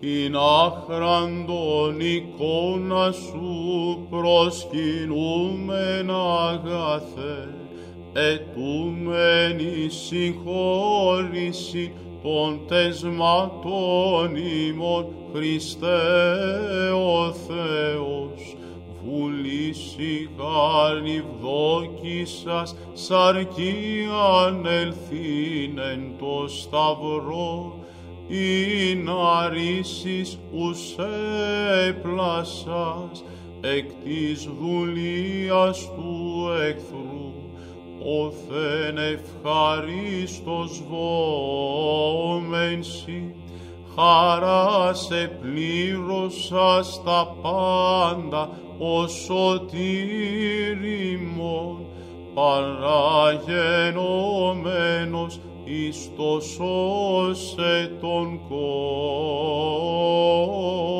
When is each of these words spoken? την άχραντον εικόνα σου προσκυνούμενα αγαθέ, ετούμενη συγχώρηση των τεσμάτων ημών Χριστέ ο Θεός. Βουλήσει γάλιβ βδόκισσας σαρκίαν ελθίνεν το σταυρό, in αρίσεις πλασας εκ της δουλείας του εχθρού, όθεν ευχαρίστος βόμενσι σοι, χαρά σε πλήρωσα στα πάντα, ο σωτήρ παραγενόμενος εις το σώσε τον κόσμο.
την 0.00 0.36
άχραντον 0.36 2.00
εικόνα 2.00 3.12
σου 3.12 4.06
προσκυνούμενα 4.10 6.20
αγαθέ, 6.40 7.48
ετούμενη 8.12 9.88
συγχώρηση 9.88 11.92
των 12.22 12.60
τεσμάτων 12.68 14.36
ημών 14.68 15.06
Χριστέ 15.32 16.36
ο 17.06 17.32
Θεός. 17.32 18.56
Βουλήσει 19.08 20.28
γάλιβ 20.38 21.24
βδόκισσας 21.40 22.70
σαρκίαν 22.94 24.56
ελθίνεν 24.66 26.00
το 26.18 26.36
σταυρό, 26.48 27.54
in 28.30 29.08
αρίσεις 29.08 30.38
πλασας 32.02 33.24
εκ 33.60 33.90
της 34.04 34.48
δουλείας 34.60 35.88
του 35.96 36.34
εχθρού, 36.62 37.32
όθεν 38.22 38.96
ευχαρίστος 38.98 40.82
βόμενσι 40.88 42.90
σοι, 42.90 43.34
χαρά 43.96 44.94
σε 44.94 45.36
πλήρωσα 45.40 46.70
στα 46.82 47.34
πάντα, 47.42 48.50
ο 48.78 49.06
σωτήρ 49.08 50.75
παραγενόμενος 52.36 55.32
εις 55.64 56.10
το 56.16 56.40
σώσε 56.40 57.90
τον 58.00 58.40
κόσμο. 58.48 60.95